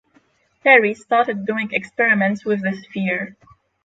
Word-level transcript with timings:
Terry 0.63 0.95
started 0.95 1.45
doing 1.45 1.69
experiments 1.73 2.43
with 2.43 2.63
the 2.63 2.73
sphere. 2.73 3.37